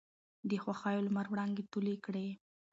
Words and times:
د 0.49 0.51
خـوښـيو 0.63 1.05
لمـر 1.05 1.25
وړانـګې 1.29 1.63
تـولې 1.71 1.95
کـړې. 2.05 2.27